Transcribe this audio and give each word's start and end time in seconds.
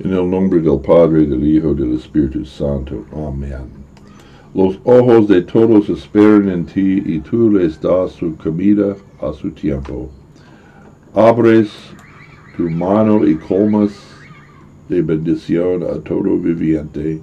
En 0.00 0.12
el 0.12 0.28
nombre 0.28 0.60
del 0.60 0.80
Padre, 0.80 1.24
del 1.24 1.46
Hijo, 1.46 1.72
del 1.72 1.94
Espíritu 1.94 2.44
Santo. 2.44 3.04
Amén. 3.12 3.70
Los 4.52 4.76
ojos 4.82 5.28
de 5.28 5.42
todos 5.42 5.88
esperan 5.88 6.48
en 6.48 6.66
ti 6.66 7.00
y 7.06 7.20
tú 7.20 7.48
les 7.48 7.80
das 7.80 8.10
su 8.10 8.34
comida 8.36 8.96
a 9.22 9.32
su 9.32 9.52
tiempo. 9.52 10.10
Abres 11.14 11.70
tu 12.56 12.68
mano 12.68 13.24
y 13.24 13.36
colmas 13.36 13.92
de 14.88 15.00
bendición 15.00 15.84
a 15.84 16.00
todo 16.00 16.38
viviente. 16.38 17.20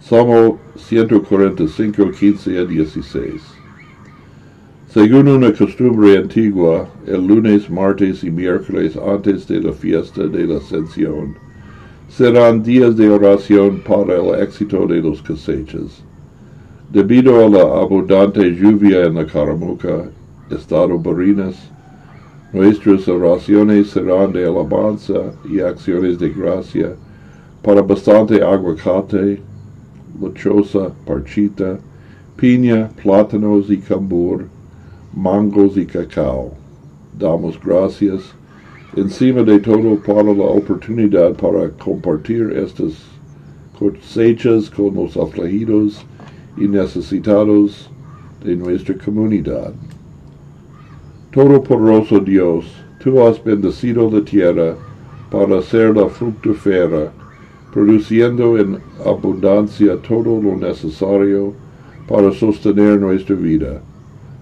Salmo 0.00 0.58
145, 0.74 2.10
15 2.10 2.58
a 2.58 2.64
16. 2.64 3.42
Según 4.88 5.28
una 5.28 5.52
costumbre 5.52 6.18
antigua, 6.18 6.88
el 7.06 7.24
lunes, 7.24 7.70
martes 7.70 8.24
y 8.24 8.30
miércoles 8.32 8.96
antes 8.96 9.46
de 9.46 9.60
la 9.60 9.72
fiesta 9.72 10.26
de 10.26 10.44
la 10.44 10.56
Ascensión, 10.56 11.36
serán 12.08 12.62
días 12.62 12.96
de 12.96 13.10
oración 13.10 13.80
para 13.86 14.16
el 14.16 14.42
éxito 14.42 14.86
de 14.86 15.00
los 15.00 15.22
cosechas. 15.22 16.02
Debido 16.90 17.44
a 17.44 17.48
la 17.48 17.80
abundante 17.82 18.40
lluvia 18.54 19.04
en 19.04 19.14
la 19.16 19.26
Caramuca, 19.26 20.04
estado 20.50 20.98
Barinas, 20.98 21.54
nuestras 22.52 23.06
oraciones 23.08 23.90
serán 23.90 24.32
de 24.32 24.46
alabanza 24.46 25.32
y 25.48 25.60
acciones 25.60 26.18
de 26.18 26.30
gracia 26.30 26.94
para 27.62 27.82
bastante 27.82 28.42
aguacate, 28.42 29.42
lechosa, 30.20 30.90
parchita, 31.04 31.78
piña, 32.36 32.88
plátanos 33.02 33.70
y 33.70 33.76
cambur, 33.76 34.46
mangos 35.14 35.76
y 35.76 35.84
cacao. 35.84 36.54
Damos 37.18 37.60
gracias 37.62 38.32
encima 38.96 39.42
de 39.42 39.58
todo 39.58 39.96
para 39.96 40.32
la 40.32 40.44
oportunidad 40.44 41.34
para 41.34 41.68
compartir 41.70 42.52
estas 42.52 42.92
cosechas 43.78 44.70
con 44.70 44.94
los 44.94 45.16
afligidos 45.16 46.04
y 46.56 46.66
necesitados 46.66 47.90
de 48.44 48.56
nuestra 48.56 48.96
comunidad. 48.96 49.72
Todopoderoso 51.30 52.20
Dios, 52.20 52.64
tú 53.02 53.22
has 53.22 53.42
bendecido 53.42 54.10
la 54.10 54.24
tierra 54.24 54.74
para 55.30 55.58
hacerla 55.58 56.08
fructífera, 56.08 57.12
produciendo 57.72 58.58
en 58.58 58.78
abundancia 59.04 59.96
todo 59.98 60.40
lo 60.40 60.56
necesario 60.56 61.52
para 62.08 62.32
sostener 62.32 62.98
nuestra 62.98 63.36
vida. 63.36 63.82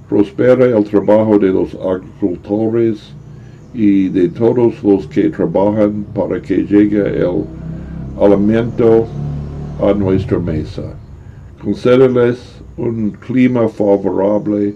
Prospera 0.08 0.66
el 0.66 0.84
trabajo 0.84 1.38
de 1.38 1.48
los 1.48 1.74
agricultores 1.74 3.12
y 3.74 4.08
de 4.08 4.28
todos 4.28 4.82
los 4.82 5.06
que 5.06 5.28
trabajan 5.30 6.04
para 6.14 6.40
que 6.40 6.64
llegue 6.64 7.20
el 7.20 7.44
alimento 8.20 9.06
a 9.82 9.92
nuestra 9.92 10.38
mesa. 10.38 10.94
Concédeles 11.62 12.62
un 12.76 13.10
clima 13.10 13.68
favorable 13.68 14.74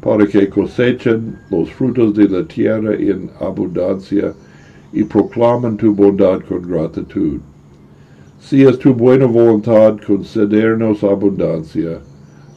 para 0.00 0.26
que 0.26 0.48
cosechen 0.48 1.38
los 1.50 1.70
frutos 1.70 2.14
de 2.14 2.28
la 2.28 2.46
tierra 2.46 2.94
en 2.94 3.30
abundancia 3.40 4.32
y 4.92 5.04
proclamen 5.04 5.76
tu 5.76 5.94
bondad 5.94 6.40
con 6.48 6.62
gratitud. 6.62 7.40
Si 8.40 8.62
es 8.62 8.78
tu 8.78 8.94
buena 8.94 9.26
voluntad 9.26 9.98
concedernos 10.06 11.02
abundancia, 11.02 11.98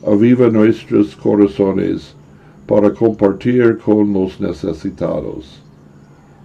aviva 0.05 0.49
nuestros 0.49 1.15
corazones 1.15 2.15
para 2.67 2.93
compartir 2.93 3.77
con 3.79 4.13
los 4.13 4.39
necesitados. 4.39 5.60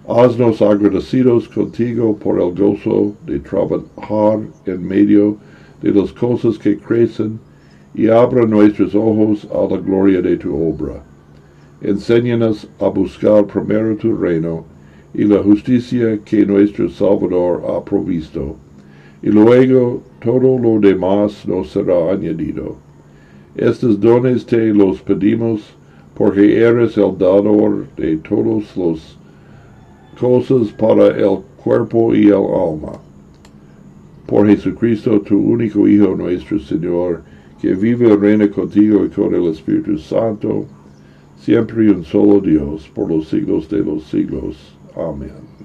Haznos 0.09 0.61
agradecidos 0.61 1.49
contigo 1.49 2.15
por 2.15 2.39
el 2.39 2.53
gozo 2.55 3.13
de 3.25 3.39
trabajar 3.39 4.39
en 4.65 4.87
medio 4.87 5.35
de 5.81 5.91
las 5.91 6.13
cosas 6.13 6.57
que 6.57 6.77
crecen 6.77 7.37
y 7.93 8.07
abra 8.07 8.45
nuestros 8.45 8.95
ojos 8.95 9.45
a 9.53 9.67
la 9.69 9.81
gloria 9.81 10.21
de 10.21 10.37
tu 10.37 10.55
obra. 10.55 11.03
Enséñanos 11.81 12.69
a 12.79 12.87
buscar 12.87 13.45
primero 13.47 13.97
tu 13.97 14.15
reino 14.15 14.63
y 15.13 15.25
la 15.25 15.43
justicia 15.43 16.17
que 16.23 16.45
nuestro 16.45 16.87
Salvador 16.87 17.61
ha 17.67 17.83
provisto, 17.83 18.55
y 19.21 19.27
luego 19.27 20.01
todo 20.23 20.57
lo 20.57 20.79
demás 20.79 21.45
nos 21.45 21.71
será 21.71 22.13
añadido. 22.13 22.77
Estos 23.57 23.99
dones 23.99 24.45
te 24.45 24.73
los 24.73 25.01
pedimos 25.01 25.75
porque 26.15 26.61
eres 26.61 26.95
el 26.95 27.17
dador 27.17 27.87
de 27.97 28.15
todos 28.17 28.77
los 28.77 29.17
cosas 30.19 30.71
para 30.73 31.07
el 31.17 31.39
cuerpo 31.63 32.13
y 32.13 32.27
el 32.27 32.33
alma. 32.33 32.99
Por 34.25 34.47
Jesucristo, 34.47 35.21
tu 35.21 35.37
único 35.37 35.87
Hijo 35.87 36.15
nuestro 36.15 36.59
Señor, 36.59 37.21
que 37.61 37.73
vive 37.73 38.13
y 38.13 38.15
reina 38.15 38.49
contigo 38.49 39.05
y 39.05 39.09
con 39.09 39.33
el 39.33 39.47
Espíritu 39.47 39.97
Santo, 39.97 40.65
siempre 41.39 41.85
y 41.85 41.89
un 41.89 42.03
solo 42.03 42.39
Dios, 42.41 42.89
por 42.93 43.09
los 43.09 43.27
siglos 43.27 43.69
de 43.69 43.79
los 43.79 44.03
siglos. 44.03 44.57
Amén. 44.95 45.56